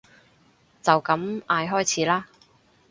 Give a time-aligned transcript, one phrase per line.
[0.81, 2.27] 就咁嗌開始啦